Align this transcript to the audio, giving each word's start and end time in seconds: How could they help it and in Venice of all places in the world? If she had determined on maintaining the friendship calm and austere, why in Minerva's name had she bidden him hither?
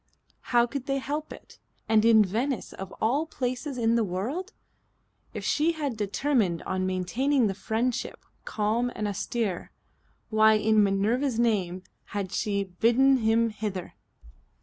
How 0.49 0.65
could 0.65 0.87
they 0.87 0.97
help 0.97 1.31
it 1.31 1.59
and 1.87 2.03
in 2.03 2.25
Venice 2.25 2.73
of 2.73 2.91
all 2.99 3.27
places 3.27 3.77
in 3.77 3.93
the 3.93 4.03
world? 4.03 4.51
If 5.31 5.45
she 5.45 5.73
had 5.73 5.95
determined 5.95 6.63
on 6.63 6.87
maintaining 6.87 7.45
the 7.45 7.53
friendship 7.53 8.19
calm 8.43 8.91
and 8.95 9.07
austere, 9.07 9.71
why 10.31 10.53
in 10.55 10.81
Minerva's 10.81 11.37
name 11.37 11.83
had 12.05 12.31
she 12.31 12.63
bidden 12.63 13.17
him 13.17 13.51
hither? 13.51 13.93